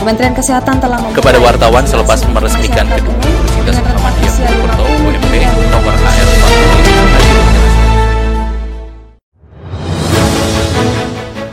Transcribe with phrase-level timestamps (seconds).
[0.00, 6.28] Kementerian Kesehatan telah kepada wartawan selepas meresmikan gedung Universitas Muhammadiyah Purwokerto UMP nomor AR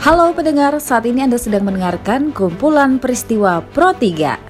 [0.00, 4.40] Halo pendengar, saat ini Anda sedang mendengarkan kumpulan peristiwa Pro 3.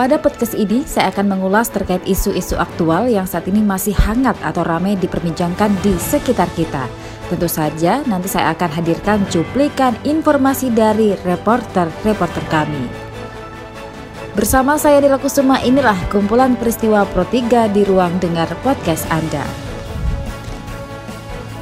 [0.00, 4.64] Pada podcast ini, saya akan mengulas terkait isu-isu aktual yang saat ini masih hangat atau
[4.64, 6.88] ramai diperbincangkan di sekitar kita.
[7.30, 12.90] Tentu saja nanti saya akan hadirkan cuplikan informasi dari reporter-reporter kami.
[14.34, 19.46] Bersama saya Dila Kusuma inilah kumpulan peristiwa Pro 3 di ruang dengar podcast Anda.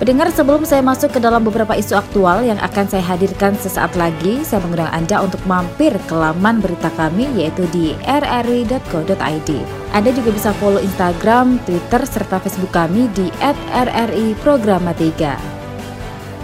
[0.00, 4.46] Pendengar sebelum saya masuk ke dalam beberapa isu aktual yang akan saya hadirkan sesaat lagi,
[4.46, 9.50] saya mengundang Anda untuk mampir ke laman berita kami yaitu di rri.co.id.
[9.92, 13.26] Anda juga bisa follow Instagram, Twitter, serta Facebook kami di
[13.74, 15.57] @rri_programa3.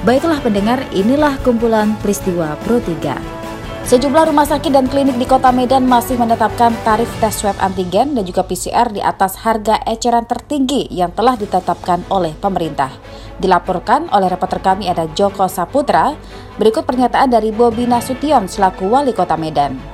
[0.05, 3.89] Baiklah pendengar, inilah kumpulan peristiwa Pro 3.
[3.89, 8.21] Sejumlah rumah sakit dan klinik di kota Medan masih menetapkan tarif tes swab antigen dan
[8.21, 12.93] juga PCR di atas harga eceran tertinggi yang telah ditetapkan oleh pemerintah.
[13.41, 16.13] Dilaporkan oleh reporter kami ada Joko Saputra,
[16.61, 19.94] berikut pernyataan dari Bobi Nasution selaku wali kota Medan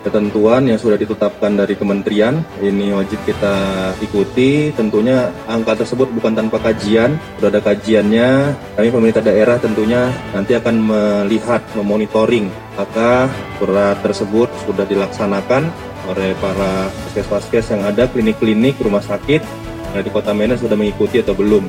[0.00, 3.54] ketentuan yang sudah ditetapkan dari kementerian ini wajib kita
[4.00, 4.72] ikuti.
[4.72, 8.28] Tentunya angka tersebut bukan tanpa kajian sudah ada kajiannya.
[8.76, 13.28] Kami pemerintah daerah tentunya nanti akan melihat memonitoring apakah
[13.60, 15.68] surat tersebut sudah dilaksanakan
[16.08, 19.44] oleh para paskes-paskes yang ada klinik-klinik rumah sakit
[19.92, 21.68] yang di kota Medan sudah mengikuti atau belum.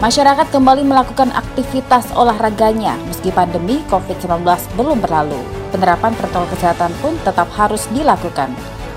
[0.00, 4.42] Masyarakat kembali melakukan aktivitas olahraganya meski pandemi COVID-19
[4.80, 5.59] belum berlalu.
[5.70, 8.50] Penerapan protokol kesehatan pun tetap harus dilakukan.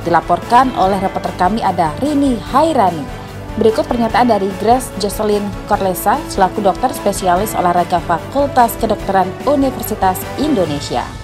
[0.03, 3.05] Dilaporkan oleh reporter kami ada Rini Hairani.
[3.53, 11.22] Berikut pernyataan dari Grace Jocelyn Corlesa selaku dokter spesialis olahraga Fakultas Kedokteran Universitas Indonesia.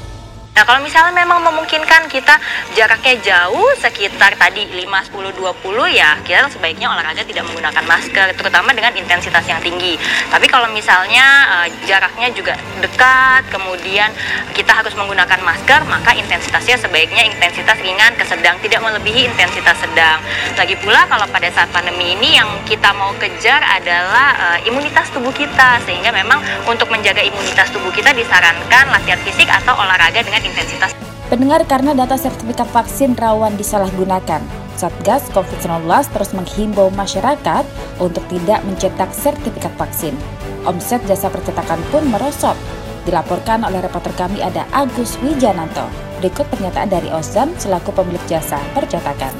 [0.59, 2.35] Nah kalau misalnya memang memungkinkan kita
[2.75, 5.39] jaraknya jauh sekitar tadi 5, 10, 20
[5.87, 9.95] ya kita sebaiknya olahraga tidak menggunakan masker terutama dengan intensitas yang tinggi.
[10.27, 14.11] Tapi kalau misalnya uh, jaraknya juga dekat kemudian
[14.51, 20.19] kita harus menggunakan masker maka intensitasnya sebaiknya intensitas ringan ke sedang tidak melebihi intensitas sedang.
[20.59, 25.31] Lagi pula kalau pada saat pandemi ini yang kita mau kejar adalah uh, imunitas tubuh
[25.31, 30.91] kita sehingga memang untuk menjaga imunitas tubuh kita disarankan latihan fisik atau olahraga dengan intensitas.
[31.29, 34.41] Pendengar karena data sertifikat vaksin rawan disalahgunakan,
[34.79, 37.67] Satgas COVID-19 terus menghimbau masyarakat
[38.01, 40.15] untuk tidak mencetak sertifikat vaksin.
[40.63, 42.55] Omset jasa percetakan pun merosot.
[43.03, 45.83] Dilaporkan oleh reporter kami ada Agus Wijananto.
[46.23, 49.31] Berikut pernyataan dari Ozan selaku pemilik jasa percetakan.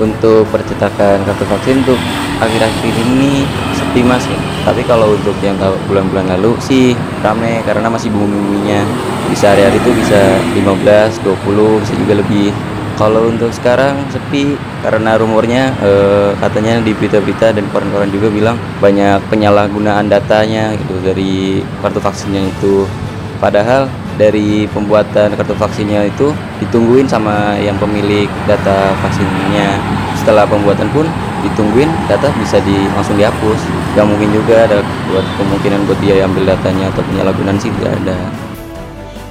[0.00, 2.00] Untuk percetakan kartu vaksin untuk
[2.42, 3.46] akhir-akhir ini
[3.94, 4.26] sepi mas.
[4.66, 5.54] Tapi kalau untuk yang
[5.86, 8.82] bulan-bulan lalu sih rame karena masih bumi-buminya.
[9.30, 10.18] Bisa hari-hari itu bisa
[10.50, 12.50] 15 20 bisa juga lebih.
[12.98, 19.22] Kalau untuk sekarang sepi karena rumornya eh, katanya di berita-berita dan koran-koran juga bilang banyak
[19.30, 22.90] penyalahgunaan datanya gitu dari kartu vaksinnya itu.
[23.38, 23.86] Padahal
[24.18, 29.78] dari pembuatan kartu vaksinnya itu ditungguin sama yang pemilik data vaksinnya.
[30.18, 31.06] Setelah pembuatan pun
[31.44, 33.60] ditungguin data bisa di langsung dihapus.
[33.94, 34.80] Gak mungkin juga ada
[35.12, 38.16] buat kemungkinan buat dia ambil datanya atau penyalahgunaan sih tidak ada.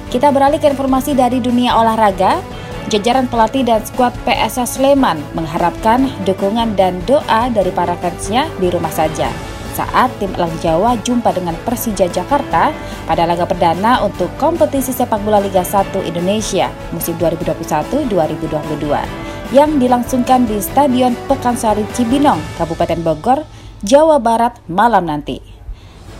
[0.08, 2.38] Kita beralih ke informasi dari dunia olahraga.
[2.84, 8.92] Jajaran pelatih dan skuad PSS Sleman mengharapkan dukungan dan doa dari para fansnya di rumah
[8.92, 12.70] saja saat tim Elang Jawa jumpa dengan Persija Jakarta
[13.04, 20.62] pada laga perdana untuk kompetisi sepak bola Liga 1 Indonesia musim 2021-2022 yang dilangsungkan di
[20.62, 23.42] Stadion Pekansari Cibinong, Kabupaten Bogor,
[23.84, 25.38] Jawa Barat malam nanti.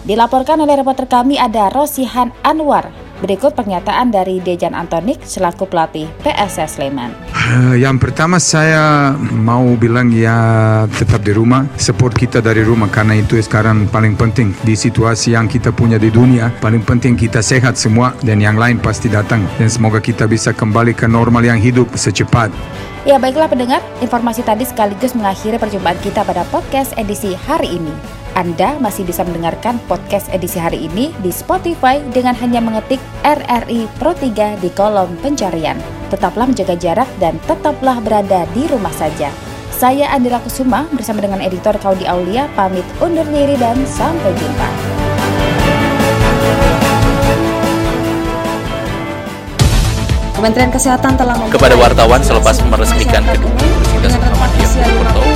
[0.04, 6.76] Dilaporkan oleh reporter kami ada Rosihan Anwar Berikut pernyataan dari Dejan Antonik selaku pelatih PSS
[6.76, 7.08] Sleman.
[7.32, 10.36] Eh, yang pertama saya mau bilang ya
[10.92, 15.48] tetap di rumah, support kita dari rumah karena itu sekarang paling penting di situasi yang
[15.48, 16.52] kita punya di dunia.
[16.60, 20.92] Paling penting kita sehat semua dan yang lain pasti datang dan semoga kita bisa kembali
[20.92, 22.52] ke normal yang hidup secepat.
[23.08, 28.23] Ya baiklah pendengar, informasi tadi sekaligus mengakhiri perjumpaan kita pada podcast edisi hari ini.
[28.34, 34.10] Anda masih bisa mendengarkan podcast edisi hari ini di Spotify dengan hanya mengetik RRI Pro
[34.10, 35.78] 3 di kolom pencarian.
[36.10, 39.30] Tetaplah menjaga jarak dan tetaplah berada di rumah saja.
[39.70, 44.68] Saya Andira Kusuma bersama dengan editor Kaudi Aulia pamit undur diri dan sampai jumpa.
[50.34, 53.54] Kementerian Kesehatan telah kepada wartawan selepas meresmikan gedung
[53.94, 55.33] Universitas Muhammadiyah Purwokerto